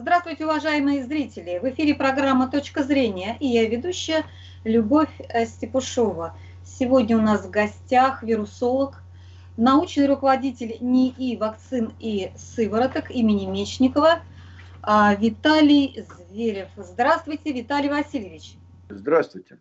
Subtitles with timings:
[0.00, 1.58] Здравствуйте, уважаемые зрители!
[1.58, 4.24] В эфире программа «Точка зрения» и я ведущая
[4.64, 6.34] Любовь э, Степушова.
[6.64, 9.02] Сегодня у нас в гостях вирусолог,
[9.58, 14.20] научный руководитель НИИ вакцин и сывороток имени Мечникова
[14.82, 16.68] а, Виталий Зверев.
[16.78, 18.54] Здравствуйте, Виталий Васильевич.
[18.88, 19.58] Здравствуйте.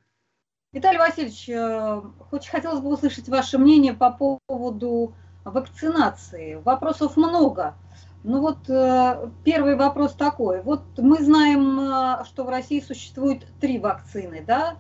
[0.72, 2.02] Виталий Васильевич, э,
[2.32, 4.10] очень хотелось бы услышать ваше мнение по
[4.48, 5.14] поводу
[5.44, 6.56] вакцинации.
[6.56, 7.76] Вопросов много.
[8.24, 10.62] Ну вот э, первый вопрос такой.
[10.62, 14.76] Вот мы знаем, э, что в России существует три вакцины, да?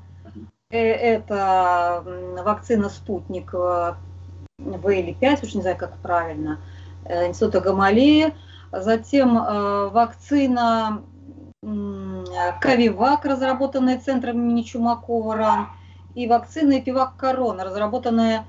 [0.69, 2.03] Это
[2.43, 6.59] вакцина «Спутник» В или 5, уж не знаю, как правильно,
[7.05, 8.35] института Гамалеи.
[8.71, 11.01] Затем вакцина
[11.61, 15.67] Кавивак, разработанная центром имени Чумакова РАН
[16.13, 18.45] и вакцина Эпивак Корона, разработанная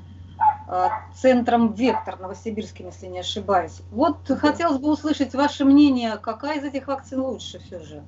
[1.17, 3.81] центром Вектор Новосибирским, если не ошибаюсь.
[3.91, 8.03] Вот хотелось бы услышать ваше мнение, какая из этих вакцин лучше все же?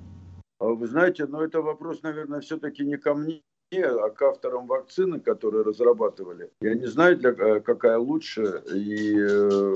[0.61, 4.66] А вы знаете, но ну, это вопрос, наверное, все-таки не ко мне, а к авторам
[4.66, 6.51] вакцины, которые разрабатывали.
[6.60, 9.74] Я не знаю, для, э, какая лучше и э,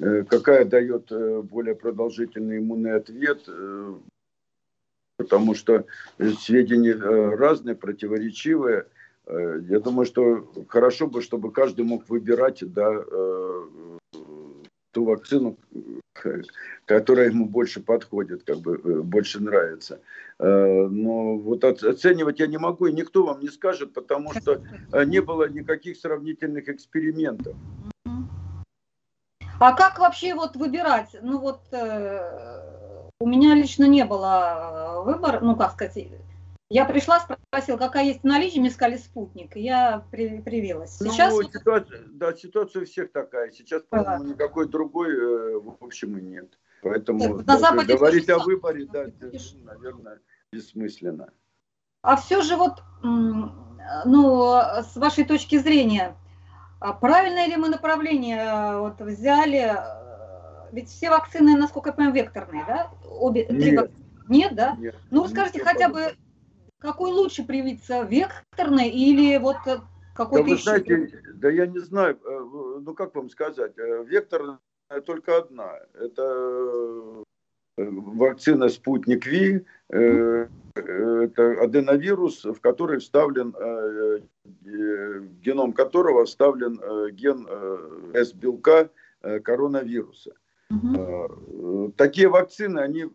[0.00, 1.12] э, какая дает
[1.48, 3.48] более продолжительный иммунный ответ
[5.22, 5.86] потому что
[6.40, 8.86] сведения э, разные, противоречивые.
[9.26, 13.62] Э, я думаю, что хорошо бы, чтобы каждый мог выбирать да, э,
[14.92, 15.56] ту вакцину,
[16.84, 20.00] которая ему больше подходит, как бы больше нравится.
[20.38, 24.60] Но вот оценивать я не могу, и никто вам не скажет, потому что
[25.06, 27.56] не было никаких сравнительных экспериментов.
[29.58, 31.16] А как вообще вот выбирать?
[31.22, 31.60] Ну вот
[33.22, 36.08] у меня лично не было э, выбора, ну как сказать,
[36.72, 40.98] я пришла, спросила, какая есть наличие, мне сказали спутник, я при, привилась.
[41.00, 41.34] Ну, Сейчас...
[41.34, 43.50] Ну, ситуация, да, ситуация у всех такая.
[43.50, 46.58] Сейчас, по-моему, никакой другой, э, в общем, и нет.
[46.82, 49.30] Поэтому так, на Западе говорить о выборе, да, это,
[49.64, 51.30] наверное, бессмысленно.
[52.00, 56.16] А все же вот, ну, с вашей точки зрения,
[56.80, 59.76] а правильное ли мы направление э, вот взяли
[60.72, 62.90] ведь все вакцины, насколько я понимаю, векторные, да?
[63.04, 63.60] Обе, Нет.
[63.60, 64.02] Три вакцины.
[64.28, 64.76] Нет, да?
[64.78, 64.96] Нет.
[65.10, 66.16] Ну, расскажите хотя бы,
[66.82, 69.56] какой лучше привиться, векторный или вот
[70.14, 74.58] какой-то да, вы знаете, да я не знаю, э, ну как вам сказать, э, вектор
[75.06, 77.24] только одна, это
[77.78, 83.54] э, вакцина «Спутник Ви», это аденовирус, в который вставлен,
[85.42, 86.80] геном которого вставлен
[87.14, 87.46] ген
[88.14, 88.88] С-белка
[89.44, 90.32] коронавируса.
[90.70, 91.92] Угу.
[91.96, 93.06] Такие вакцины, они,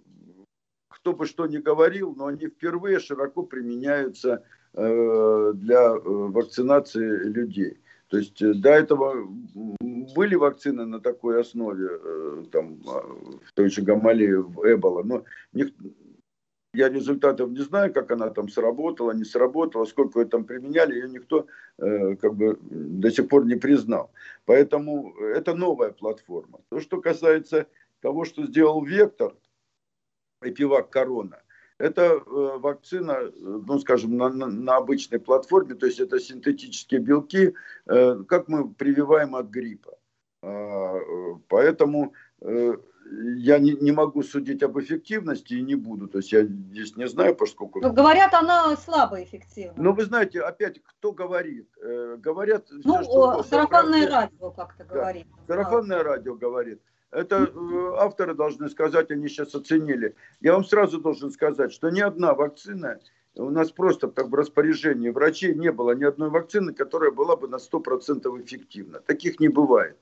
[1.07, 7.79] кто бы что ни говорил, но они впервые широко применяются э, для э, вакцинации людей.
[8.09, 9.25] То есть до этого
[9.79, 11.87] были вакцины на такой основе,
[12.51, 15.23] там, в той же Гамалее, в Эбола, но
[16.73, 21.09] я результатов не знаю, как она там сработала, не сработала, сколько ее там применяли, ее
[21.09, 21.47] никто
[21.77, 24.11] э, как бы до сих пор не признал.
[24.45, 26.59] Поэтому это новая платформа.
[26.69, 27.65] То, что касается
[28.01, 29.33] того, что сделал Вектор,
[30.41, 31.41] Эпивак Корона,
[31.77, 37.53] это э, вакцина, ну, скажем, на, на, обычной платформе, то есть это синтетические белки,
[37.85, 39.97] э, как мы прививаем от гриппа.
[40.41, 42.73] А, э, поэтому э,
[43.35, 46.07] я не, не могу судить об эффективности и не буду.
[46.07, 47.79] То есть я здесь не знаю, поскольку...
[47.79, 49.73] Но говорят, она слабо эффективна.
[49.77, 51.69] Ну, вы знаете, опять, кто говорит?
[51.81, 52.67] Э, говорят...
[52.69, 55.27] Ну, все, что сарафанное радио как-то да, говорит.
[55.47, 56.03] Сарафанное да.
[56.03, 56.81] радио говорит.
[57.17, 60.15] Это э, авторы должны сказать, они сейчас оценили.
[60.39, 62.99] Я вам сразу должен сказать, что ни одна вакцина,
[63.33, 67.47] у нас просто так в распоряжении врачей не было ни одной вакцины, которая была бы
[67.47, 68.99] на 100% эффективна.
[68.99, 69.97] Таких не бывает.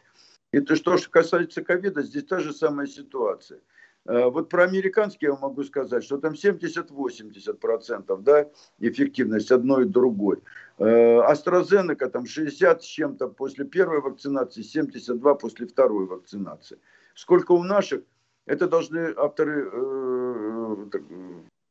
[0.52, 3.62] И то, что касается ковида, здесь та же самая ситуация.
[4.06, 8.50] Э, вот про американский я могу сказать, что там 70-80% да,
[8.80, 10.42] эффективность одной и другой.
[10.78, 16.78] AstraZeneca э, там 60 с чем-то после первой вакцинации, 72 после второй вакцинации.
[17.16, 18.03] Сколько у наших,
[18.46, 20.86] это должны авторы э,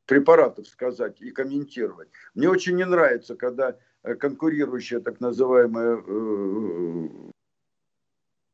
[0.06, 2.08] препаратов сказать и комментировать.
[2.34, 6.02] Мне очень не нравится, когда конкурирующие так называемые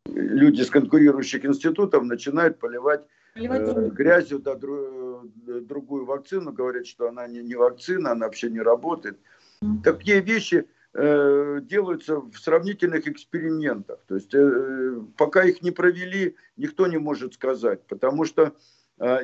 [0.07, 7.27] люди с конкурирующих институтов начинают поливать э, грязью да, дру, другую вакцину, говорят, что она
[7.27, 9.19] не, не вакцина, она вообще не работает.
[9.85, 14.01] Такие вещи э, делаются в сравнительных экспериментах.
[14.07, 18.55] То есть э, пока их не провели, никто не может сказать, потому что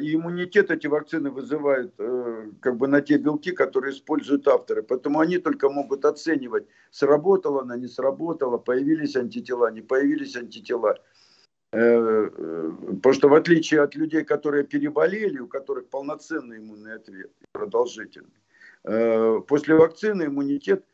[0.00, 4.82] и иммунитет эти вакцины вызывают э, как бы на те белки, которые используют авторы.
[4.82, 10.98] Поэтому они только могут оценивать, сработала она, не сработала, появились антитела, не появились антитела.
[11.70, 18.32] Потому что в отличие от людей, которые переболели, у которых полноценный иммунный ответ, продолжительный,
[18.82, 20.86] после вакцины иммунитет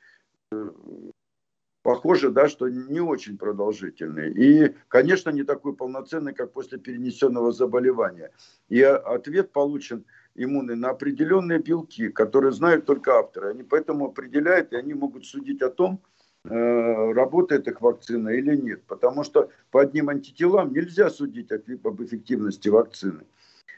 [1.83, 4.33] похоже, да, что не очень продолжительный.
[4.33, 8.31] И, конечно, не такой полноценный, как после перенесенного заболевания.
[8.69, 10.05] И ответ получен
[10.35, 13.51] иммунный на определенные белки, которые знают только авторы.
[13.51, 16.01] Они поэтому определяют, и они могут судить о том,
[16.45, 18.83] э, работает их вакцина или нет.
[18.87, 23.25] Потому что по одним антителам нельзя судить об эффективности вакцины.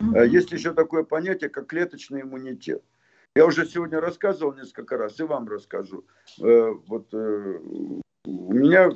[0.00, 0.29] Mm-hmm.
[0.29, 2.82] Есть еще такое понятие, как клеточный иммунитет.
[3.36, 6.04] Я уже сегодня рассказывал несколько раз, и вам расскажу.
[6.40, 7.58] Э, вот э,
[8.26, 8.90] у меня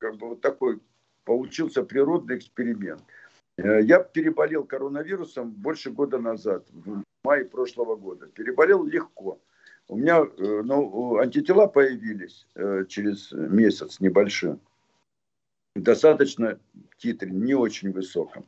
[0.00, 0.80] как бы вот такой
[1.22, 3.00] получился природный эксперимент.
[3.56, 8.26] Э, я переболел коронавирусом больше года назад, в мае прошлого года.
[8.26, 9.40] Переболел легко.
[9.86, 12.46] У меня ну, антитела появились
[12.88, 14.60] через месяц небольшим.
[15.76, 16.58] Достаточно
[16.98, 18.44] титре, не очень высоком.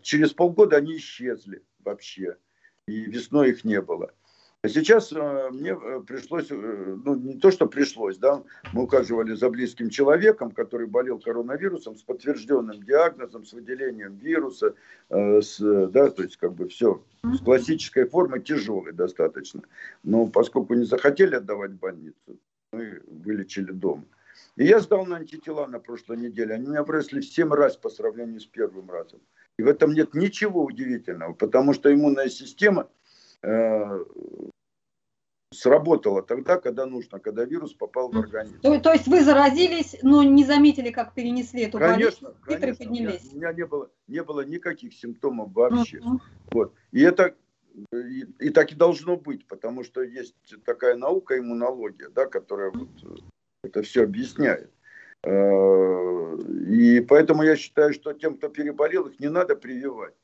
[0.00, 2.38] Через полгода они исчезли вообще
[2.86, 4.12] и весной их не было.
[4.64, 6.54] А сейчас э, мне э, пришлось, э,
[7.04, 12.02] ну не то, что пришлось, да, мы ухаживали за близким человеком, который болел коронавирусом с
[12.02, 14.74] подтвержденным диагнозом, с выделением вируса,
[15.10, 19.62] с, да, то есть как бы все с классической формы, тяжелой достаточно.
[20.04, 22.38] Но поскольку не захотели отдавать в больницу,
[22.72, 24.04] мы вылечили дома.
[24.56, 26.54] И я сдал на антитела на прошлой неделе.
[26.54, 29.20] Они у меня выросли в 7 раз по сравнению с первым разом.
[29.58, 32.88] И в этом нет ничего удивительного, потому что иммунная система
[33.42, 34.04] э,
[35.52, 38.60] сработала тогда, когда нужно, когда вирус попал в организм.
[38.60, 43.32] То, то есть вы заразились, но не заметили, как перенесли эту конечно, болезнь, конечно, поднялись?
[43.32, 45.98] У меня, у меня не, было, не было никаких симптомов вообще.
[45.98, 46.18] Uh-huh.
[46.52, 46.74] Вот.
[46.90, 47.34] И это
[47.92, 50.34] и, и так и должно быть, потому что есть
[50.64, 52.88] такая наука иммунология, да, которая вот
[53.62, 54.70] это все объясняет.
[55.24, 56.36] Э,
[56.68, 60.14] и поэтому я считаю, что тем, кто переболел, их не надо прививать.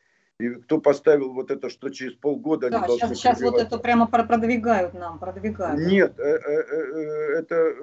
[0.41, 3.77] И кто поставил вот это, что через полгода да, они должны сейчас, сейчас вот это
[3.79, 5.81] прямо продвигают нам, продвигают.
[5.81, 7.75] Нет, э, э, это,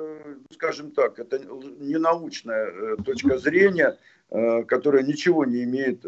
[0.53, 3.97] скажем так, это не научная точка зрения,
[4.29, 6.05] которая ничего не имеет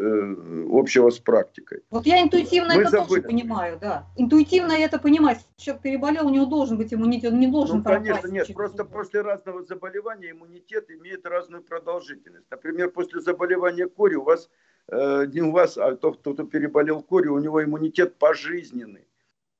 [0.72, 1.82] общего с практикой.
[1.90, 3.08] Вот я интуитивно Мы это забыли.
[3.08, 4.06] тоже понимаю, да.
[4.16, 5.36] Интуитивно я это понимаю.
[5.36, 8.52] Если человек переболел, у него должен быть иммунитет, он не должен Ну, конечно, нет.
[8.54, 12.46] Просто после разного заболевания иммунитет имеет разную продолжительность.
[12.50, 17.34] Например, после заболевания кори у вас Э, не у вас, а тот, кто переболел корью,
[17.34, 19.06] у него иммунитет пожизненный.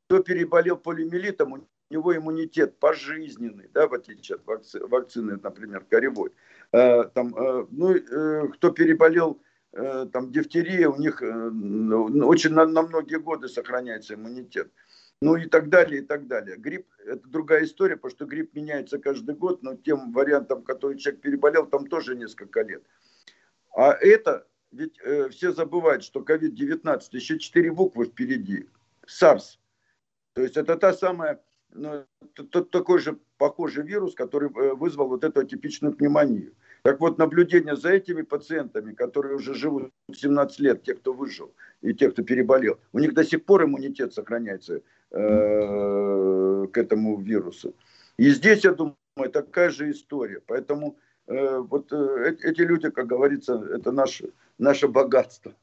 [0.07, 1.61] Кто переболел полимелитом, у
[1.91, 6.33] него иммунитет пожизненный, да, в отличие от вакцины, вакцины например, коревой.
[6.73, 9.41] Э, там, э, ну, кто переболел
[9.71, 14.73] там дифтерия, у них очень на, на многие годы сохраняется иммунитет.
[15.21, 16.57] Ну и так далее, и так далее.
[16.57, 21.21] Грипп– это другая история, потому что грипп меняется каждый год, но тем вариантом, который человек
[21.21, 22.85] переболел, там тоже несколько лет.
[23.75, 28.69] А это ведь э, все забывают, что COVID-19 еще четыре буквы впереди.
[29.07, 29.59] SARS.
[30.35, 31.41] То есть это та самая,
[31.73, 32.05] ну,
[32.35, 36.55] тот, такой же похожий вирус, который э, вызвал вот эту атипичную пневмонию.
[36.83, 41.93] Так вот, наблюдение за этими пациентами, которые уже живут 17 лет, те, кто выжил, и
[41.93, 47.75] те, кто переболел, у них до сих пор иммунитет сохраняется э, к этому вирусу.
[48.17, 48.97] И здесь, я думаю,
[49.33, 50.41] такая же история.
[50.47, 50.99] Поэтому
[51.29, 55.55] вот э, эти люди, как говорится, это наши наше богатство.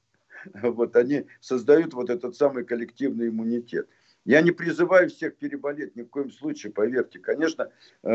[0.62, 3.88] Вот они создают вот этот самый коллективный иммунитет.
[4.26, 7.18] Я не призываю всех переболеть ни в коем случае, поверьте.
[7.18, 7.72] Конечно,
[8.04, 8.10] э,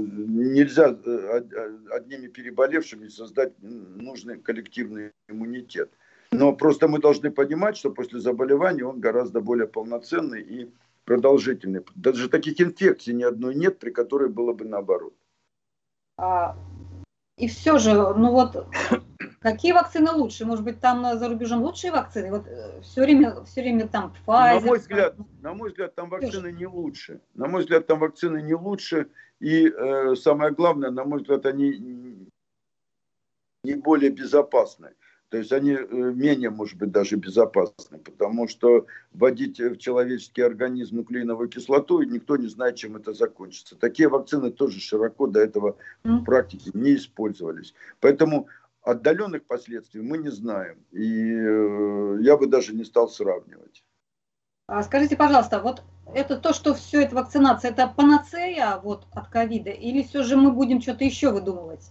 [0.00, 1.42] нельзя э,
[1.90, 5.90] одними переболевшими создать нужный коллективный иммунитет.
[6.30, 10.70] Но просто мы должны понимать, что после заболевания он гораздо более полноценный и
[11.04, 11.84] продолжительный.
[11.94, 15.14] Даже таких инфекций ни одной нет, при которой было бы наоборот.
[16.16, 16.56] А,
[17.36, 18.66] и все же, ну вот
[19.42, 20.44] Какие вакцины лучше?
[20.44, 22.30] Может быть, там за рубежом лучшие вакцины?
[22.30, 24.60] Вот э, все время, все время там Pfizer.
[24.60, 27.20] На мой взгляд, на мой взгляд там вакцины не лучше.
[27.34, 29.08] На мой взгляд, там вакцины не лучше.
[29.40, 32.28] И э, самое главное, на мой взгляд, они
[33.64, 34.94] не более безопасны.
[35.32, 38.84] То есть они э, менее, может быть, даже безопасны, потому что
[39.14, 43.74] вводить в человеческий организм нуклеиновую кислоту, и никто не знает, чем это закончится.
[43.74, 47.72] Такие вакцины тоже широко до этого в практике не использовались.
[48.00, 48.48] Поэтому
[48.82, 50.76] Отдаленных последствий мы не знаем.
[50.90, 53.82] И э, я бы даже не стал сравнивать.
[54.66, 55.82] А скажите, пожалуйста, вот
[56.14, 60.50] это то, что все это вакцинация, это панацея вот, от ковида, или все же мы
[60.50, 61.90] будем что-то еще выдумывать?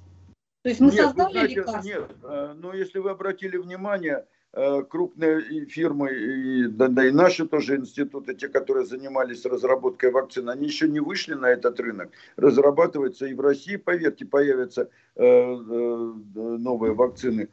[0.63, 1.81] То есть мы нет, создали знаете, лекарство?
[1.81, 7.47] Нет, э, но если вы обратили внимание, э, крупные фирмы, и, да, да и наши
[7.47, 12.11] тоже институты, те, которые занимались разработкой вакцин, они еще не вышли на этот рынок.
[12.35, 17.49] Разрабатывается и в России, поверьте, появятся э, э, новые вакцины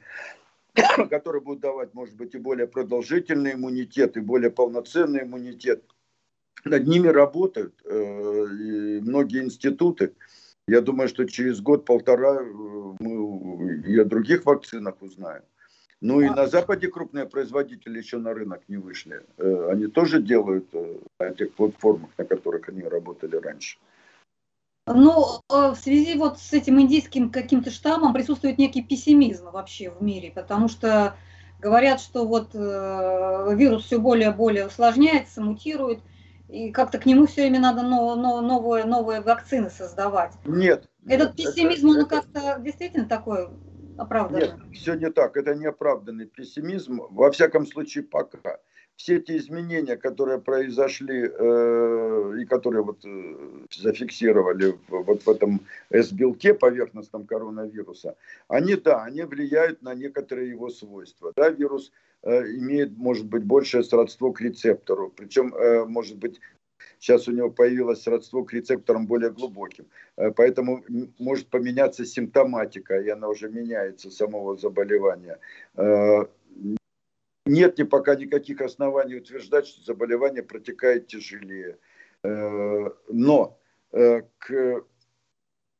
[1.10, 5.84] которые будут давать, может быть, и более продолжительный иммунитет, и более полноценный иммунитет.
[6.64, 10.14] Над ними работают э, многие институты.
[10.68, 15.42] Я думаю, что через год-полтора э, мы и о других вакцинах узнаем.
[16.02, 19.22] Ну и а на Западе крупные производители еще на рынок не вышли.
[19.38, 23.78] Э, они тоже делают на этих платформах, на которых они работали раньше.
[24.86, 30.32] Ну, в связи вот с этим индийским каким-то штаммом присутствует некий пессимизм вообще в мире,
[30.34, 31.16] потому что
[31.60, 36.00] говорят, что вот вирус все более и более усложняется, мутирует,
[36.48, 40.32] и как-то к нему все время надо новые, новые вакцины создавать.
[40.44, 40.88] Нет.
[41.06, 43.48] Этот пессимизм, это, он как-то действительно такой
[43.96, 44.46] оправданный?
[44.46, 45.36] Нет, все не так.
[45.36, 48.58] Это неоправданный пессимизм, во всяком случае пока.
[48.98, 53.36] Все эти изменения, которые произошли э, и которые вот э,
[53.74, 58.16] зафиксировали в, вот в этом S-белке поверхностном коронавируса,
[58.48, 61.32] они, да, они влияют на некоторые его свойства.
[61.34, 65.12] Да, вирус Э, имеет, может быть, большее сродство к рецептору.
[65.16, 66.40] Причем, э, может быть,
[66.98, 69.86] сейчас у него появилось сродство к рецепторам более глубоким.
[70.16, 70.84] Э, поэтому
[71.18, 75.38] может поменяться симптоматика, и она уже меняется самого заболевания.
[77.48, 81.78] Нет ни пока никаких оснований утверждать, что заболевание протекает тяжелее.
[82.22, 83.58] Но
[83.90, 84.84] к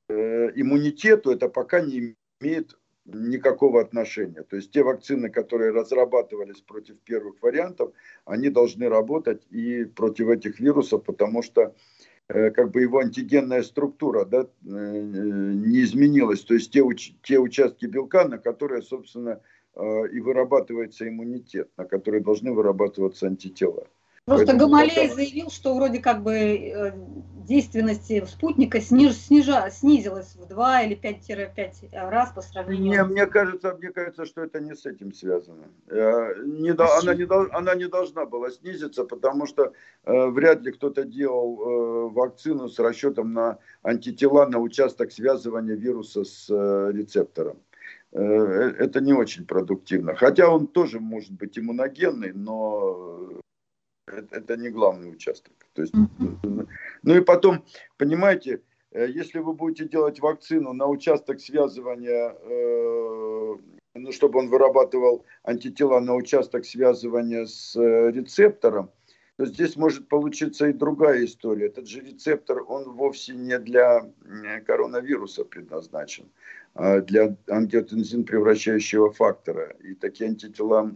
[0.09, 4.43] иммунитету это пока не имеет никакого отношения.
[4.43, 7.93] То есть те вакцины, которые разрабатывались против первых вариантов,
[8.25, 11.75] они должны работать и против этих вирусов, потому что
[12.29, 16.43] э, как бы его антигенная структура да, э, не изменилась.
[16.43, 16.83] То есть те,
[17.23, 23.87] те участки белка, на которые, собственно, э, и вырабатывается иммунитет, на которые должны вырабатываться антитела.
[24.29, 26.93] Просто Гамалей заявил, что вроде как бы э,
[27.47, 32.93] действенность спутника сниж, снижа, снизилась в 2 или 5-5 раз по сравнению.
[32.93, 35.69] Не, мне кажется, мне кажется, что это не с этим связано.
[35.87, 39.73] Э, не, она, не, она не должна была снизиться, потому что
[40.05, 46.25] э, вряд ли кто-то делал э, вакцину с расчетом на антитела на участок связывания вируса
[46.25, 47.68] с э, рецептором э,
[48.13, 50.15] это не очень продуктивно.
[50.15, 53.41] Хотя он тоже может быть иммуногенный, но
[54.07, 55.53] это, это не главный участок.
[55.75, 55.95] То есть,
[57.03, 57.65] ну и потом,
[57.97, 58.63] понимаете,
[58.93, 63.57] э, если вы будете делать вакцину на участок связывания, э,
[63.95, 68.91] ну, чтобы он вырабатывал антитела на участок связывания с э, рецептором,
[69.39, 71.67] то здесь может получиться и другая история.
[71.67, 74.11] Этот же рецептор, он вовсе не для
[74.67, 76.25] коронавируса предназначен,
[76.75, 79.77] а для ангиотензин превращающего фактора.
[79.81, 80.93] И такие антитела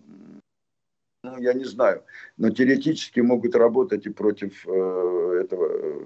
[1.25, 2.03] ну, я не знаю,
[2.37, 6.01] но теоретически могут работать и против э, этого э,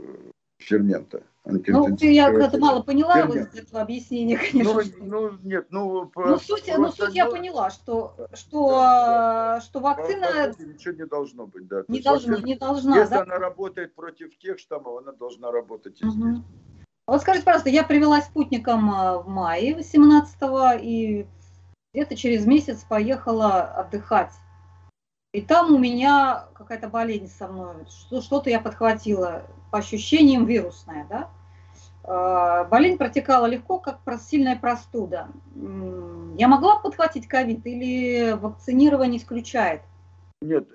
[0.59, 1.23] фермента.
[1.49, 3.51] Ну, я как-то мало поняла фермент.
[3.53, 4.83] вот этого объяснения, конечно.
[4.99, 6.11] Ну, ну нет, ну...
[6.17, 10.55] Ну, суть, ну, суть я поняла, что, что, да, что вакцина...
[10.59, 11.85] Ничего не должно быть, да.
[11.87, 13.23] Не, должно, вакцина, не должна, Если да?
[13.23, 16.13] она работает против тех штаммов, она должна работать и угу.
[16.15, 16.39] здесь.
[17.07, 20.37] Вот скажите, пожалуйста, я привела спутником э, в мае 18
[20.83, 21.27] и
[21.95, 24.33] где-то через месяц поехала отдыхать
[25.37, 27.85] и там у меня какая-то болезнь со мной,
[28.23, 31.29] что-то я подхватила, по ощущениям вирусная, да.
[32.07, 35.29] А, болезнь протекала легко, как сильная простуда.
[36.37, 39.81] Я могла подхватить ковид или вакцинирование исключает?
[40.43, 40.69] Нет,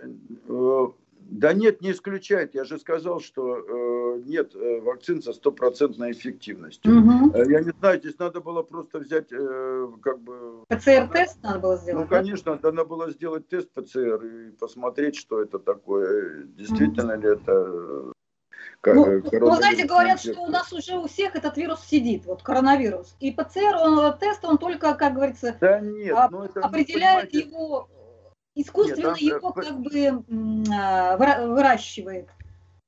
[0.50, 0.88] э,
[1.32, 2.54] да нет, не исключает.
[2.54, 6.92] Я же сказал, что э, нет э, вакцин со стопроцентной эффективностью.
[6.92, 7.38] Угу.
[7.50, 10.66] Я не знаю, здесь надо было просто взять э, как бы...
[10.68, 12.10] ПЦР-тест надо было сделать?
[12.10, 12.72] Ну, конечно, да?
[12.72, 16.44] надо было сделать тест ПЦР и посмотреть, что это такое.
[16.44, 17.22] Действительно угу.
[17.22, 18.12] ли это...
[18.84, 23.16] Ну, ну, знаете, говорят, что у нас уже у всех этот вирус сидит, вот коронавирус.
[23.20, 27.88] И ПЦР, он, тест, он только, как говорится, да нет, а, ну, это, определяет его
[28.56, 30.24] искусственно нет, его как бы
[30.74, 32.30] а, выращивает.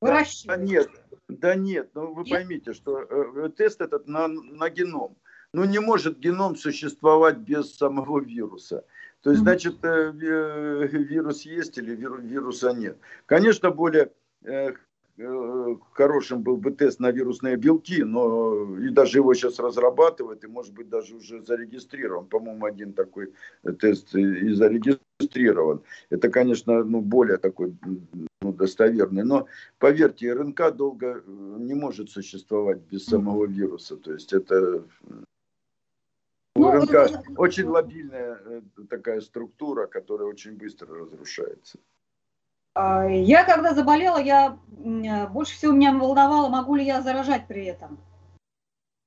[0.01, 0.59] выращивает.
[0.59, 0.89] Да нет,
[1.27, 2.31] да нет, ну вы нет?
[2.31, 5.15] поймите, что э, тест этот на, на геном.
[5.53, 8.83] Ну не может геном существовать без самого вируса.
[9.21, 12.97] То есть, значит, э, вирус есть или вируса нет.
[13.27, 14.11] Конечно, более
[14.43, 14.73] э, Э,
[15.93, 20.73] хорошим был бы тест на вирусные белки, но и даже его сейчас разрабатывают, и может
[20.73, 22.25] быть даже уже зарегистрирован.
[22.25, 23.31] По-моему, один такой
[23.79, 25.83] тест и зарегистрирован.
[26.09, 27.75] Это, конечно, ну, более такой
[28.41, 29.23] ну, достоверный.
[29.23, 33.97] Но поверьте, РНК долго не может существовать без самого вируса.
[33.97, 34.83] То есть это
[36.55, 41.79] ну, РНК очень лобильная э, такая структура, которая очень быстро разрушается.
[42.75, 44.57] А, я когда заболела, я
[45.31, 47.99] больше всего меня волновало, могу ли я заражать при этом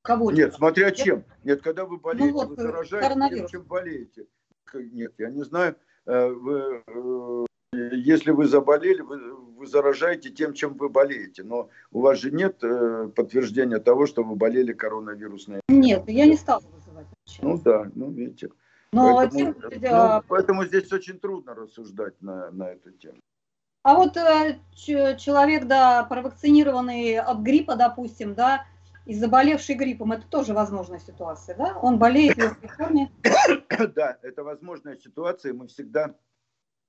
[0.07, 1.25] кого Нет, смотря чем.
[1.43, 4.27] Нет, когда вы болеете, ну, вот, вы заражаете тем, чем болеете.
[4.73, 5.75] Нет, я не знаю.
[6.07, 11.43] Э, вы, если вы заболели, вы, вы заражаете тем, чем вы болеете.
[11.43, 12.61] Но у вас же нет
[13.17, 15.61] подтверждения того, что вы болели коронавирусной.
[15.69, 16.63] Нет, я не стала
[17.43, 18.51] ну да, ну видите.
[18.93, 23.19] Но поэтому, тем, ну, поэтому здесь очень трудно рассуждать на, на эту тему.
[23.87, 28.67] А вот э, человек, да, провакцинированный от гриппа, допустим, да,
[29.05, 31.79] и заболевший гриппом, это тоже возможная ситуация, да?
[31.81, 33.13] Он болеет в легкой форме.
[33.95, 35.55] Да, это возможная ситуация.
[35.55, 36.17] Мы всегда,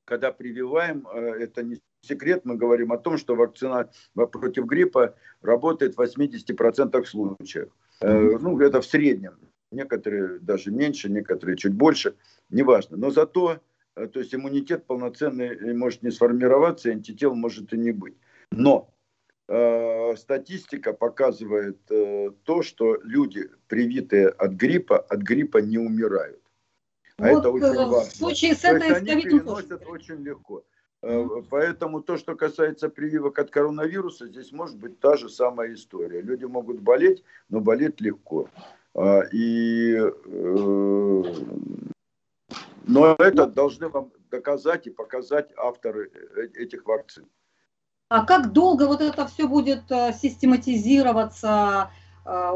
[0.06, 5.13] когда прививаем, э, это не секрет, мы говорим о том, что вакцина против гриппа
[5.44, 7.70] работает в 80% случаев.
[8.01, 8.39] Mm-hmm.
[8.42, 9.38] Ну, это в среднем
[9.72, 12.16] некоторые даже меньше, некоторые чуть больше,
[12.50, 12.98] неважно.
[12.98, 13.60] Но зато, э,
[14.08, 18.16] то есть иммунитет полноценный может не сформироваться, антител может и не быть.
[18.51, 18.94] Но
[19.48, 26.42] э, статистика показывает э, то, что люди, привитые от гриппа, от гриппа не умирают.
[27.18, 28.12] А вот это очень э, важно.
[28.12, 30.63] В случае с этой они переносят очень легко.
[31.04, 31.46] Mm-hmm.
[31.50, 36.22] Поэтому то, что касается прививок от коронавируса, здесь может быть та же самая история.
[36.22, 38.50] Люди могут болеть, но болеть легко.
[38.96, 41.24] А, и, э,
[42.88, 47.25] но это должны вам доказать и показать авторы э, этих вакцин.
[48.10, 51.91] А как долго вот это все будет э, систематизироваться,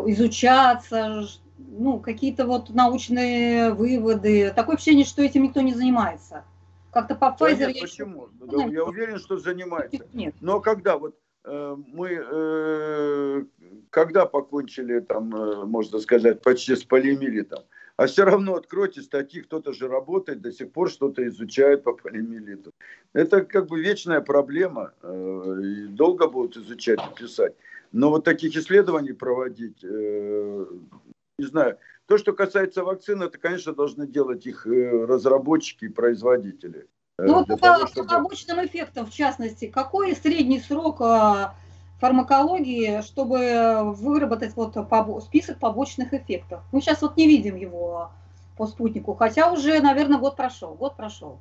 [0.06, 1.24] изучаться,
[1.58, 4.52] ну, какие-то вот научные выводы?
[4.54, 6.44] Такое ощущение, что этим никто не занимается.
[6.92, 7.58] Как-то по Pfizer...
[7.60, 8.28] Да нет, я почему?
[8.28, 8.74] Еще...
[8.74, 10.06] Я уверен, что занимается.
[10.12, 10.36] Нет.
[10.42, 13.44] Но когда вот Э, мы э,
[13.90, 17.64] когда покончили, там, э, можно сказать, почти с полимилитом,
[17.98, 22.72] а все равно откройте статьи, кто-то же работает, до сих пор что-то изучает по полимилиту.
[23.14, 27.54] Это как бы вечная проблема, и долго будут изучать и писать.
[27.92, 31.78] Но вот таких исследований проводить, не знаю.
[32.08, 36.88] То, что касается вакцин, это, конечно, должны делать их разработчики и производители.
[37.18, 41.56] Э, ну вот по побочным эффектам, в частности, какой средний срок а,
[42.02, 44.76] фармакологии, чтобы выработать вот
[45.24, 46.62] список побочных эффектов?
[46.72, 48.12] Мы сейчас вот не видим его
[48.58, 51.40] по спутнику, хотя уже, наверное, год прошел, год прошел.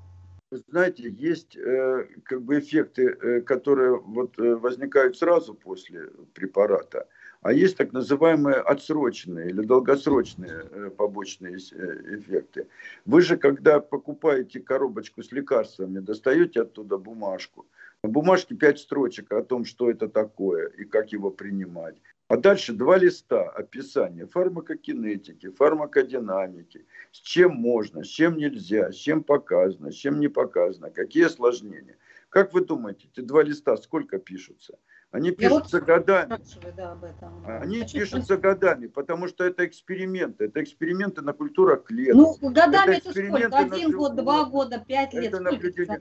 [0.69, 7.07] Знаете, есть э, как бы эффекты, э, которые вот э, возникают сразу после препарата.
[7.43, 12.67] А есть так называемые отсроченные или долгосрочные э, побочные э, эффекты.
[13.07, 17.67] Вы же, когда покупаете коробочку с лекарствами, достаете оттуда бумажку.
[18.03, 21.97] На бумажке пять строчек о том, что это такое и как его принимать.
[22.29, 29.23] А дальше два листа описания фармакокинетики, фармакодинамики, с чем можно, с чем нельзя, с чем
[29.23, 31.99] показано, с чем не показано, какие осложнения.
[32.31, 34.79] Как вы думаете, эти два листа сколько пишутся?
[35.11, 36.39] Они пишутся вот годами.
[36.77, 37.45] Да, об этом.
[37.45, 38.43] Они Хочу пишутся спросить.
[38.43, 40.45] годами, потому что это эксперименты.
[40.45, 42.39] Это эксперименты на культурах клеток.
[42.41, 43.59] Ну, годами это, это сколько?
[43.59, 45.35] Один год, два года, пять лет?
[45.35, 46.01] Это наблюдение.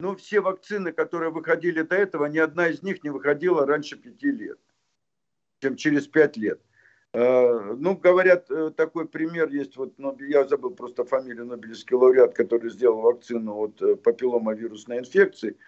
[0.00, 4.30] Ну, все вакцины, которые выходили до этого, ни одна из них не выходила раньше пяти
[4.32, 4.58] лет,
[5.60, 6.60] чем через пять лет.
[7.12, 12.70] Э, ну, говорят, э, такой пример есть, вот, я забыл просто фамилию Нобелевский лауреат, который
[12.70, 15.58] сделал вакцину от э, папилломавирусной инфекции.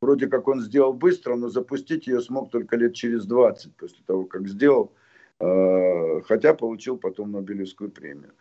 [0.00, 4.24] Вроде как он сделал быстро, но запустить ее смог только лет через 20 после того,
[4.24, 4.92] как сделал,
[5.38, 8.32] хотя получил потом Нобелевскую премию.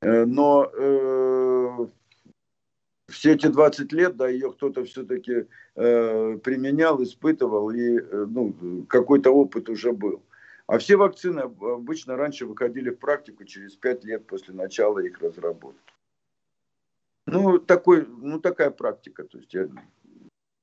[0.00, 0.70] Но
[3.12, 9.92] все эти 20 лет, да, ее кто-то все-таки применял, испытывал, и ну, какой-то опыт уже
[9.92, 10.22] был.
[10.66, 15.92] А все вакцины обычно раньше выходили в практику через 5 лет после начала их разработки.
[17.26, 19.24] Ну, такой, ну такая практика.
[19.24, 19.68] То есть я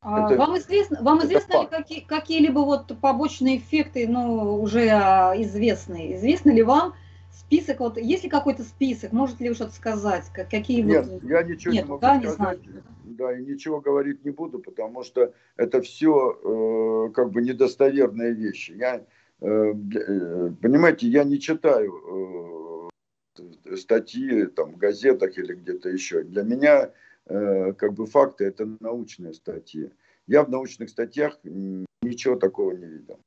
[0.01, 5.33] а, это, вам известно, вам известно ли какие, какие-либо вот побочные эффекты, ну, уже а,
[5.38, 6.15] известные?
[6.15, 6.95] Известно ли вам
[7.31, 10.25] список, вот есть ли какой-то список, может ли вы что-то сказать?
[10.49, 11.23] Какие Нет, вот...
[11.23, 12.59] я ничего Нет, не могу да, сказать.
[13.03, 18.33] Не да, и ничего говорить не буду, потому что это все э, как бы недостоверные
[18.33, 18.71] вещи.
[18.71, 19.05] Я,
[19.41, 22.89] э, э, понимаете, я не читаю
[23.37, 26.23] э, статьи там, в газетах или где-то еще.
[26.23, 26.91] Для меня
[27.29, 29.91] Э, как бы факты, это научные статьи.
[30.25, 33.19] Я в научных статьях ничего такого не видел.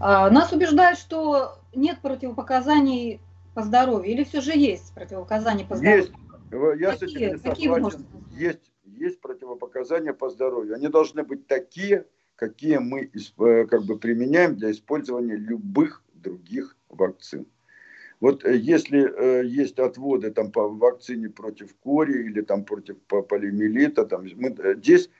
[0.00, 3.20] А, нас убеждают, что нет противопоказаний
[3.54, 6.02] по здоровью, или все же есть противопоказания по здоровью?
[6.02, 6.12] Есть.
[6.80, 8.06] Я какие, с этим не согласен.
[8.32, 10.74] Есть, есть противопоказания по здоровью.
[10.74, 17.46] Они должны быть такие, какие мы э, как бы применяем для использования любых других вакцин.
[18.22, 24.04] Вот э, если э, есть отводы там по вакцине против кори или там против полиомиелита,
[24.04, 25.10] там, мы, э, здесь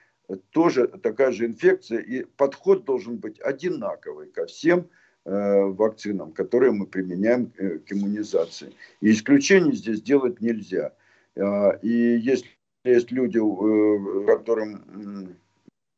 [0.50, 4.88] тоже такая же инфекция, и подход должен быть одинаковый ко всем
[5.24, 8.72] вакцинам, которые мы применяем э, к иммунизации.
[9.00, 10.94] И исключений здесь делать нельзя.
[11.36, 12.48] Э, и если
[12.84, 15.36] есть люди, э, которым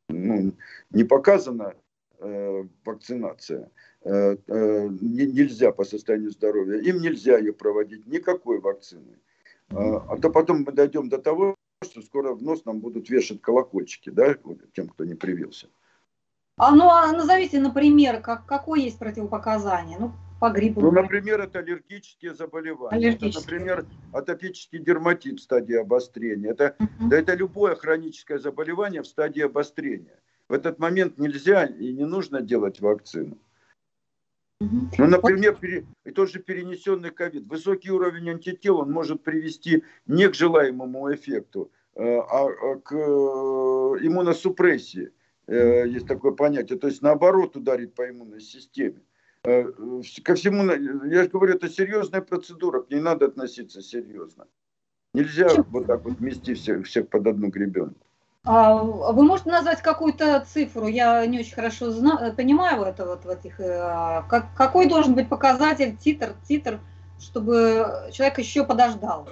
[0.08, 0.52] ну,
[0.90, 1.74] не показана
[2.18, 3.70] э, вакцинация,
[4.02, 9.18] э, э, нельзя по состоянию здоровья, им нельзя ее проводить, никакой вакцины.
[9.70, 13.40] Э, а то потом мы дойдем до того, что скоро в нос нам будут вешать
[13.40, 14.36] колокольчики, да,
[14.72, 15.68] тем, кто не привился.
[16.56, 19.98] А ну а назовите, например, как, какое есть противопоказание?
[19.98, 20.80] Ну, по гриппу.
[20.80, 22.94] Ну, например, это аллергические заболевания.
[22.96, 23.30] Аллергические.
[23.30, 26.50] Это, например, атопический дерматит в стадии обострения.
[26.50, 27.08] Это, uh-huh.
[27.08, 30.20] да, это любое хроническое заболевание в стадии обострения.
[30.48, 33.38] В этот момент нельзя и не нужно делать вакцину.
[34.60, 37.46] Ну, например, пере, и тот же перенесенный ковид.
[37.46, 44.06] Высокий уровень антител он может привести не к желаемому эффекту, э, а, а к э,
[44.06, 45.10] иммуносупрессии.
[45.46, 46.78] Э, есть такое понятие.
[46.78, 49.00] То есть наоборот ударить по иммунной системе.
[49.42, 50.64] Ко всему,
[51.06, 54.46] я же говорю, это серьезная процедура, к ней надо относиться серьезно.
[55.12, 58.00] Нельзя вот так вот вмести всех, всех под одну гребенку.
[58.46, 60.86] А вы можете назвать какую-то цифру?
[60.86, 63.60] Я не очень хорошо знаю, понимаю это вот в этих.
[63.60, 66.80] Э, как, какой должен быть показатель, титр, титр,
[67.18, 69.28] чтобы человек еще подождал?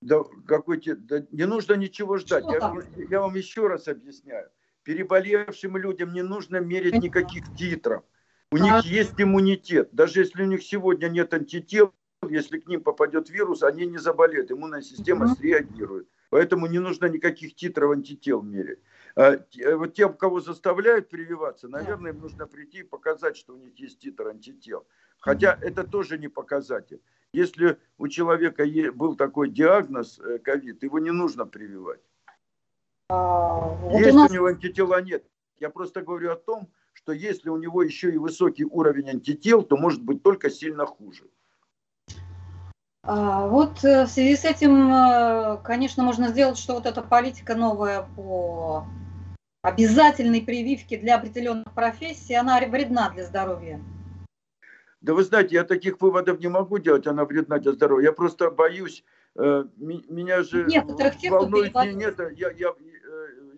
[0.00, 2.44] Да, какой да, не нужно ничего ждать.
[2.50, 2.74] Я,
[3.10, 4.48] я вам еще раз объясняю.
[4.86, 8.04] Переболевшим людям не нужно мерить никаких титров.
[8.52, 9.88] У них есть иммунитет.
[9.90, 11.92] Даже если у них сегодня нет антител,
[12.28, 14.52] если к ним попадет вирус, они не заболеют.
[14.52, 16.06] Иммунная система среагирует.
[16.30, 18.78] Поэтому не нужно никаких титров антител мерить.
[19.16, 23.56] А, э, вот тем, кого заставляют прививаться, наверное, им нужно прийти и показать, что у
[23.56, 24.86] них есть титр антител.
[25.18, 27.00] Хотя это тоже не показатель.
[27.32, 32.00] Если у человека был такой диагноз э, ковид, его не нужно прививать.
[33.08, 34.30] А, вот Есть у, нас...
[34.30, 35.24] у него антитела нет.
[35.58, 39.76] Я просто говорю о том, что если у него еще и высокий уровень антител, то
[39.76, 41.24] может быть только сильно хуже.
[43.02, 47.54] А, вот э, в связи с этим, э, конечно, можно сделать, что вот эта политика
[47.54, 48.84] новая по
[49.62, 53.80] обязательной прививке для определенных профессий, она вредна для здоровья.
[55.00, 58.06] Да вы знаете, я таких выводов не могу делать, она вредна для здоровья.
[58.06, 59.04] Я просто боюсь,
[59.36, 62.74] э, меня же Некоторых тех, волнует не, нет, я, я,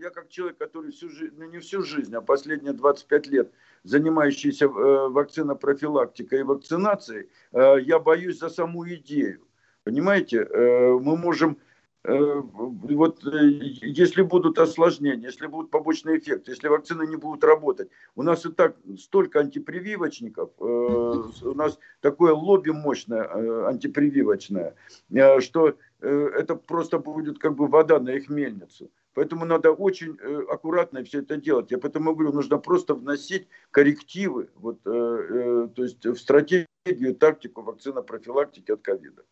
[0.01, 3.53] я как человек, который всю жизнь, ну не всю жизнь, а последние 25 лет
[3.85, 9.47] занимающийся э, вакцинопрофилактикой и вакцинацией, э, я боюсь за саму идею.
[9.85, 11.59] Понимаете, э, мы можем
[12.05, 18.47] вот если будут осложнения, если будут побочные эффекты, если вакцины не будут работать, у нас
[18.47, 24.75] и так столько антипрививочников, у нас такое лобби мощное антипрививочное,
[25.41, 28.91] что это просто будет как бы вода на их мельницу.
[29.19, 31.73] Поэтому надо очень э, аккуратно все это делать.
[31.73, 37.63] Я поэтому говорю, нужно просто вносить коррективы вот, э, э, то есть в стратегию, тактику
[37.63, 39.23] вакцинопрофилактики от ковида.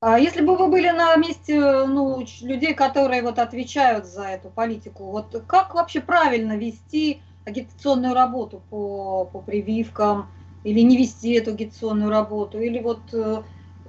[0.00, 5.04] А если бы вы были на месте ну, людей, которые вот отвечают за эту политику,
[5.10, 10.30] вот как вообще правильно вести агитационную работу по, по прививкам
[10.64, 12.58] или не вести эту агитационную работу?
[12.58, 13.02] Или вот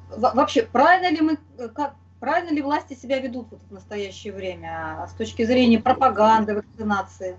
[0.10, 5.08] вообще правильно ли мы, как, Правильно ли власти себя ведут вот в настоящее время а
[5.08, 7.38] с точки зрения пропаганды, вакцинации?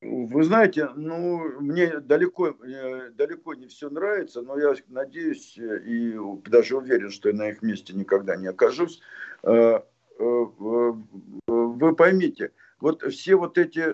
[0.00, 6.16] Вы знаете, ну, мне далеко, э, далеко не все нравится, но я надеюсь э, и
[6.48, 9.00] даже уверен, что я на их месте никогда не окажусь.
[9.42, 9.80] Э,
[10.20, 13.92] вы поймите, вот все вот эти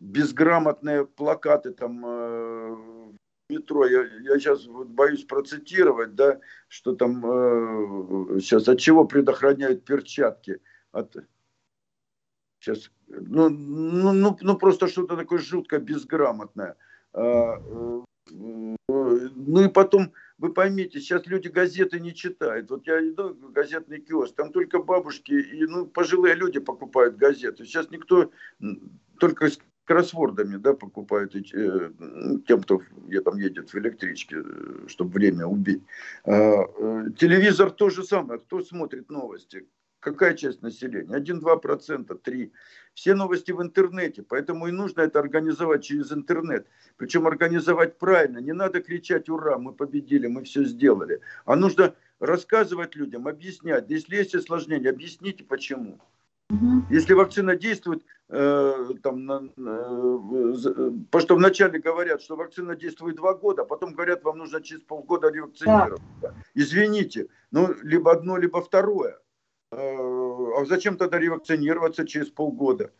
[0.00, 2.00] безграмотные плакаты там
[3.52, 9.84] метро, я, я сейчас вот боюсь процитировать, да, что там э, сейчас от чего предохраняют
[9.84, 10.60] перчатки?
[10.92, 11.16] От,
[12.60, 16.76] сейчас, ну, ну, ну, ну просто что-то такое жутко безграмотное.
[17.12, 22.70] А, э, ну и потом, вы поймите, сейчас люди газеты не читают.
[22.70, 27.64] Вот я иду в газетный киоск, там только бабушки и ну, пожилые люди покупают газеты.
[27.64, 28.30] Сейчас никто
[29.18, 29.50] только
[29.84, 31.90] кроссвордами, да, покупают э,
[32.46, 32.82] тем, кто
[33.24, 35.82] там едет в электричке, э, чтобы время убить.
[36.24, 38.40] А, э, телевизор то же самое.
[38.40, 39.66] Кто смотрит новости?
[40.00, 41.16] Какая часть населения?
[41.16, 42.50] 1-2%, 3%.
[42.94, 46.66] Все новости в интернете, поэтому и нужно это организовать через интернет.
[46.96, 48.38] Причем организовать правильно.
[48.38, 51.20] Не надо кричать «Ура, мы победили, мы все сделали».
[51.46, 53.88] А нужно рассказывать людям, объяснять.
[53.88, 56.00] Если есть осложнения, объясните почему.
[56.52, 56.84] Угу.
[56.90, 63.32] Если вакцина действует, э, там, на, э, потому что вначале говорят, что вакцина действует два
[63.32, 66.04] года, а потом говорят, вам нужно через полгода ревакцинироваться.
[66.20, 66.34] Да.
[66.54, 69.18] Извините, ну, либо одно, либо второе.
[69.70, 72.90] Э, а зачем тогда ревакцинироваться через полгода?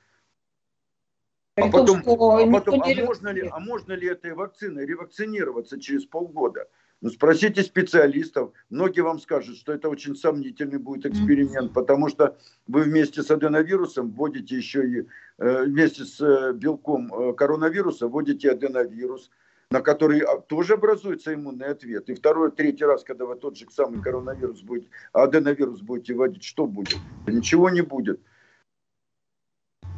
[1.57, 6.67] А потом, а, потом а, можно ли, а можно ли этой вакциной ревакцинироваться через полгода?
[7.03, 8.53] Ну, спросите специалистов.
[8.71, 12.39] Многие вам скажут, что это очень сомнительный будет эксперимент, потому что
[12.69, 15.07] вы вместе с аденовирусом вводите еще и
[15.39, 19.31] э, вместе с э, белком э, коронавируса вводите аденовирус,
[19.73, 22.09] на который а, тоже образуется иммунный ответ.
[22.09, 26.67] И второй, третий раз, когда вы тот же самый коронавирус будете, аденовирус будете вводить, что
[26.69, 26.99] будет?
[27.27, 28.21] Ничего не будет.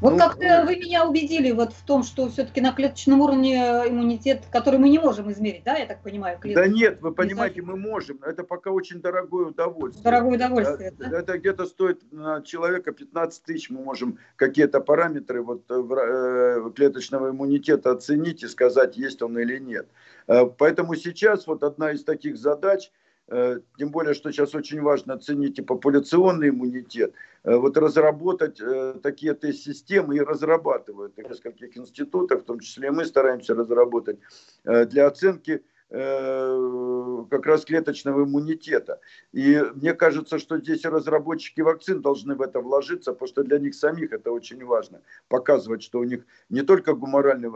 [0.05, 4.43] Вот ну, как-то вы меня убедили вот в том, что все-таки на клеточном уровне иммунитет,
[4.53, 6.39] который мы не можем измерить, да, я так понимаю?
[6.45, 8.19] Да нет, вы понимаете, мы можем.
[8.23, 10.05] Это пока очень дорогое удовольствие.
[10.05, 11.09] Дорогое удовольствие, да?
[11.09, 11.21] да?
[11.21, 13.71] Это где-то стоит на человека 15 тысяч.
[13.71, 19.59] Мы можем какие-то параметры вот, э, э, клеточного иммунитета оценить и сказать, есть он или
[19.59, 19.89] нет.
[20.27, 22.91] Э, поэтому сейчас вот одна из таких задач–
[23.29, 29.33] тем более, что сейчас очень важно оценить и популяционный иммунитет, э, вот разработать э, такие
[29.33, 34.19] тест-системы и разрабатывают в нескольких институтах, в том числе мы стараемся разработать
[34.65, 39.01] для оценки как раз клеточного иммунитета.
[39.33, 43.75] И мне кажется, что здесь разработчики вакцин должны в это вложиться, потому что для них
[43.75, 45.03] самих это очень важно.
[45.29, 47.51] Показывать, что у них не только гуморальный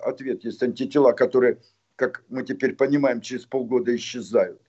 [0.00, 1.60] ответ, есть антитела, которые,
[1.96, 4.60] как мы теперь понимаем, через полгода исчезают.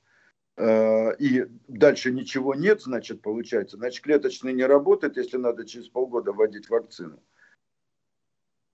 [0.56, 6.32] Э, и дальше ничего нет, значит, получается, значит, клеточный не работает, если надо через полгода
[6.32, 7.20] вводить вакцину.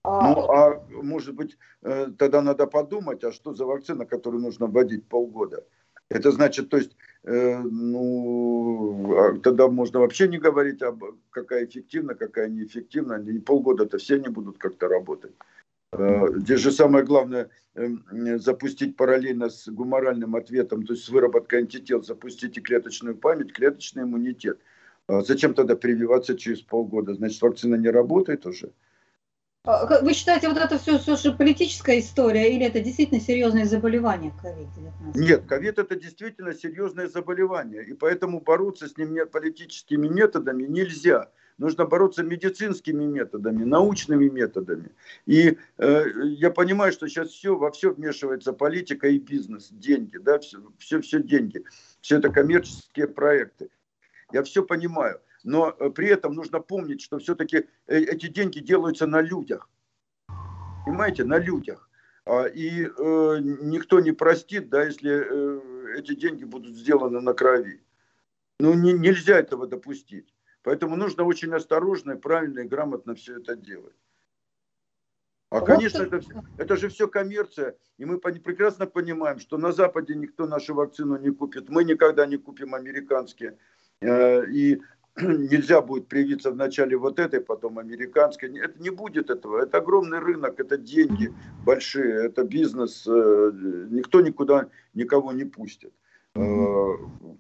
[0.04, 4.68] А ну, а может быть, э, тогда надо подумать, а что за вакцина, которую нужно
[4.68, 5.64] вводить полгода?
[6.10, 12.16] Это значит, то есть, э, ну, а тогда можно вообще не говорить, об, какая эффективна,
[12.16, 13.24] какая неэффективна.
[13.30, 15.34] И полгода-то все не будут как-то работать.
[15.92, 18.04] Э, здесь же самое главное эм,
[18.40, 24.04] запустить параллельно с гуморальным ответом, то есть с выработкой антител, запустить и клеточную память, клеточный
[24.04, 24.60] иммунитет.
[25.08, 27.16] А зачем тогда прививаться через полгода?
[27.16, 28.72] Значит, вакцина не работает уже?
[29.66, 34.32] А, вы считаете, вот это все, все же политическая история или это действительно серьезное заболевание
[34.44, 35.12] COVID-19?
[35.16, 41.86] Нет, ковид это действительно серьезное заболевание, и поэтому бороться с ним политическими методами нельзя нужно
[41.86, 44.92] бороться медицинскими методами, научными методами.
[45.28, 50.40] И э, я понимаю, что сейчас все, во все вмешивается политика и бизнес, деньги, да,
[50.40, 51.64] все, все, все деньги,
[52.02, 53.70] все это коммерческие проекты.
[54.32, 59.06] Я все понимаю, но э, при этом нужно помнить, что все-таки э, эти деньги делаются
[59.06, 59.70] на людях.
[60.86, 61.90] Понимаете, на людях.
[62.26, 67.84] А, и э, никто не простит, да, если э, эти деньги будут сделаны на крови.
[68.60, 70.34] Ну, не, нельзя этого допустить.
[70.64, 73.96] Поэтому нужно очень осторожно, правильно и грамотно все это делать.
[75.52, 76.22] А, конечно, это,
[76.58, 77.76] это же все коммерция.
[77.98, 81.70] И мы прекрасно понимаем, что на Западе никто нашу вакцину не купит.
[81.70, 83.58] Мы никогда не купим американские.
[84.02, 84.80] Э, и
[85.18, 88.60] нельзя будет привиться вначале вот этой, потом американской.
[88.60, 89.60] Это не будет этого.
[89.60, 91.34] Это огромный рынок, это деньги
[91.66, 93.08] большие, это бизнес.
[93.08, 93.52] Э,
[93.90, 95.94] никто никуда никого не пустит.
[96.36, 96.42] Э,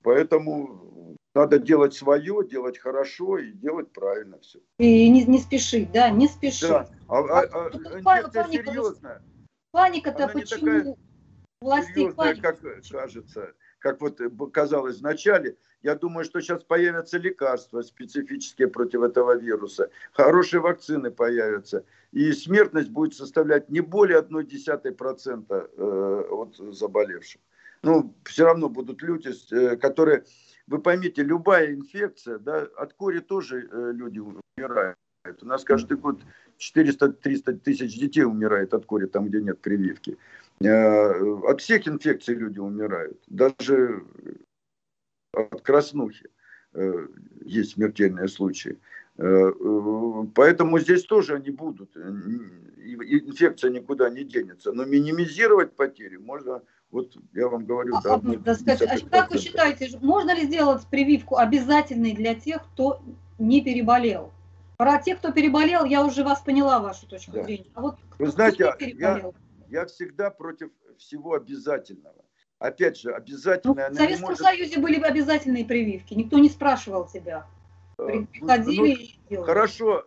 [0.02, 0.89] поэтому
[1.36, 4.60] надо делать свое, делать хорошо и делать правильно все.
[4.78, 6.70] И не, не спешить, да, не спешить.
[6.70, 6.90] Да.
[7.08, 9.22] А, а, а, а инфекция паника, серьезная.
[9.72, 10.98] Паника-то почему
[11.62, 12.54] власти паника?
[12.54, 14.20] как кажется, как вот
[14.52, 15.58] казалось в начале.
[15.82, 19.90] Я думаю, что сейчас появятся лекарства специфические против этого вируса.
[20.12, 21.86] Хорошие вакцины появятся.
[22.12, 27.40] И смертность будет составлять не более 0,1% э, от заболевших.
[27.82, 30.26] Ну, все равно будут люди, э, которые
[30.70, 34.98] вы поймите, любая инфекция, да, от кори тоже э, люди умирают.
[35.42, 36.22] У нас каждый год
[36.60, 40.18] 400-300 тысяч детей умирает от кори, там, где нет прививки.
[40.62, 43.20] Э, от всех инфекций люди умирают.
[43.28, 44.04] Даже
[45.34, 46.30] от краснухи
[46.74, 47.08] э,
[47.46, 48.78] есть смертельные случаи.
[49.18, 49.52] Э,
[50.36, 51.98] поэтому здесь тоже они будут.
[51.98, 54.72] Инфекция никуда не денется.
[54.72, 59.38] Но минимизировать потери можно вот я вам говорю, а, да, а, сказать, а как вы
[59.38, 63.02] считаете, можно ли сделать прививку обязательной для тех, кто
[63.38, 64.32] не переболел?
[64.78, 67.44] Про тех, кто переболел, я уже вас поняла, вашу точку да.
[67.44, 67.68] зрения.
[67.76, 69.32] А вот вы знаете, я,
[69.70, 72.26] я всегда против всего обязательного.
[72.58, 73.90] Опять же, обязательное...
[73.90, 74.44] Ну, в Советском может...
[74.44, 77.46] Союзе были бы обязательные прививки, никто не спрашивал тебя.
[78.06, 80.04] Приходили ну, Хорошо,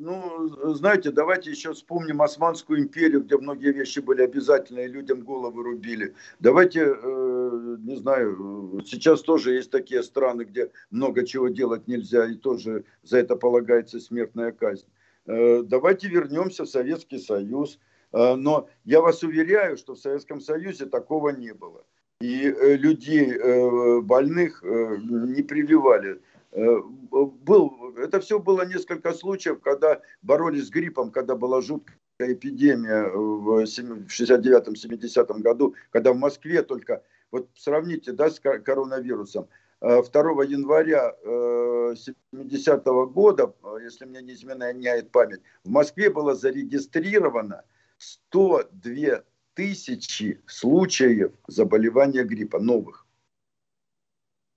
[0.00, 5.62] ну, знаете, давайте еще вспомним Османскую империю, где многие вещи были обязательны, и людям головы
[5.62, 6.14] рубили.
[6.40, 12.84] Давайте, не знаю, сейчас тоже есть такие страны, где много чего делать нельзя, и тоже
[13.02, 14.86] за это полагается смертная казнь.
[15.26, 17.78] Давайте вернемся в Советский Союз.
[18.12, 21.84] Но я вас уверяю, что в Советском Союзе такого не было
[22.22, 26.20] и э, людей э, больных э, не прививали.
[26.52, 33.64] Был, это все было несколько случаев, когда боролись с гриппом, когда была жуткая эпидемия в
[33.64, 39.48] 69-70 году, когда в Москве только, вот сравните, да, с коронавирусом,
[39.80, 41.16] 2 января
[41.96, 47.64] 70 -го года, если мне не изменяет память, в Москве было зарегистрировано
[47.96, 53.06] 102 тысячи случаев заболевания гриппа, новых.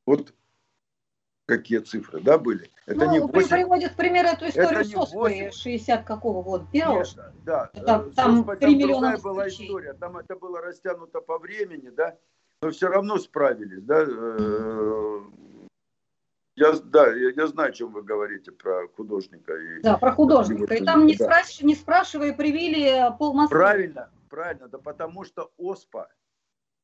[0.06, 0.35] Вот
[1.46, 2.70] какие цифры, да, были?
[2.86, 3.50] Это ну, не 8...
[3.50, 6.68] приводит пример эту историю с ОСПой 60 какого года?
[6.72, 7.00] Первого?
[7.00, 11.40] Нет, да, это, там, ОСПой, 3 там миллиона была история, там это было растянуто по
[11.40, 12.18] времени, да,
[12.62, 14.06] но все равно справились, да.
[14.08, 15.22] Э,
[16.56, 19.56] я, да, я, я знаю, о чем вы говорите про художника.
[19.56, 20.74] И, да, про художника.
[20.74, 21.26] И там, не, да.
[21.26, 21.62] спраш...
[21.62, 23.58] не спрашивая, привили пол Москвы.
[23.58, 26.10] Правильно, правильно, да потому что ОСПА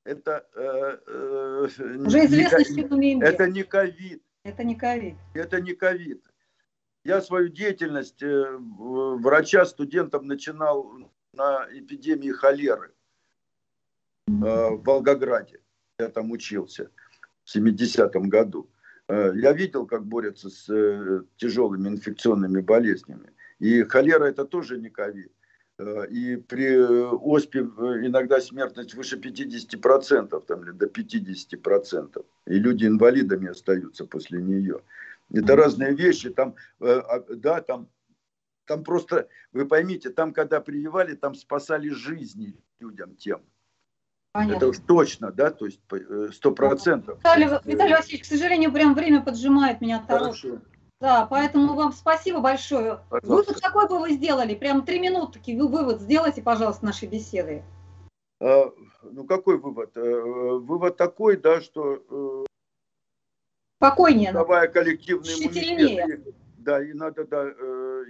[0.04, 1.68] это, э, э,
[2.06, 4.24] Уже известно, не, это не ковид.
[4.44, 5.16] Это не ковид.
[5.34, 6.24] Это не ковид.
[7.04, 10.92] Я свою деятельность э, врача студентам начинал
[11.34, 12.94] на эпидемии холеры
[14.28, 15.62] э, в Волгограде.
[16.00, 16.92] Я там учился
[17.44, 18.70] в 70-м году.
[19.08, 20.66] Э, я видел, как борются с
[21.38, 23.32] тяжелыми инфекционными болезнями.
[23.60, 25.32] И холера это тоже не ковид.
[25.82, 32.26] Э, и при оспе иногда смертность выше 50%, там, или до 50%.
[32.48, 34.82] И люди инвалидами остаются после нее.
[35.34, 36.30] Это разные вещи.
[36.30, 37.88] Там, а, да, там,
[38.66, 43.42] там просто, вы поймите, там, когда прививали, там спасали жизни людям тем.
[44.34, 44.58] Понятно.
[44.58, 47.18] Это уж точно, да, то есть э, сто процентов.
[47.18, 50.06] Виталий, Виталий Васильевич, к сожалению, прям время поджимает меня.
[50.08, 50.60] Хорошо.
[51.02, 53.00] Да, поэтому вам спасибо большое.
[53.10, 53.28] Пожалуйста.
[53.28, 54.54] Вывод какой бы вы сделали?
[54.54, 57.64] Прям три минутки вывод сделайте, пожалуйста, нашей беседы.
[58.40, 59.98] А, ну, какой вывод?
[59.98, 62.04] Э, вывод такой, да, что...
[62.10, 62.46] Э,
[63.80, 64.32] Спокойнее.
[64.32, 66.36] Давая коллективный иммунитет.
[66.58, 67.50] Да, и надо, да,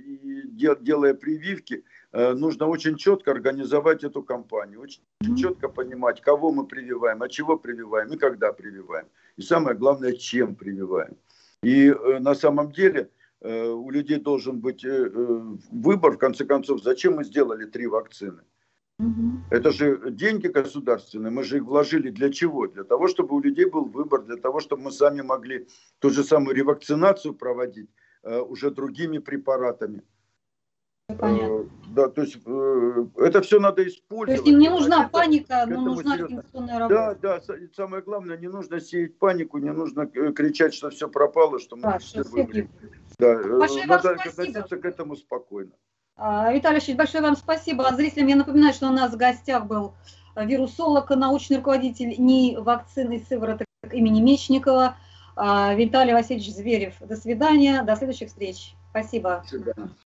[0.05, 0.43] и
[0.81, 5.35] делая прививки, Э, нужно очень четко организовать эту кампанию, очень mm-hmm.
[5.35, 9.07] четко понимать, кого мы прививаем, от чего прививаем и когда прививаем.
[9.37, 11.15] И самое главное, чем прививаем.
[11.63, 13.09] И э, на самом деле
[13.41, 18.41] э, у людей должен быть выбор, в конце концов, зачем мы сделали три вакцины.
[18.99, 19.45] Угу.
[19.49, 22.67] Это же деньги государственные, мы же их вложили для чего?
[22.67, 25.67] Для того, чтобы у людей был выбор, для того, чтобы мы сами могли
[25.99, 27.89] ту же самую ревакцинацию проводить
[28.23, 30.03] уже другими препаратами.
[31.19, 31.55] Понятно.
[31.55, 34.41] Э, да, то есть э, это все надо использовать.
[34.41, 37.17] То есть им не нужна паника, но нужна организационная работа.
[37.21, 41.59] Да, да, самое главное, не нужно сеять панику, не нужно э, кричать, что все пропало,
[41.59, 42.69] что мы да, все выбрали.
[43.17, 45.71] Да, Большое надо относиться к этому спокойно.
[46.15, 47.87] А, Виталий Ильич, большое вам спасибо.
[47.87, 49.93] А зрителям я напоминаю, что у нас в гостях был
[50.35, 54.95] вирусолог, научный руководитель НИИ вакцины сывороток имени Мечникова,
[55.35, 56.93] а, Виталий Васильевич Зверев.
[56.99, 58.75] До свидания, до следующих встреч.
[58.91, 59.41] Спасибо.
[59.43, 59.91] До свидания.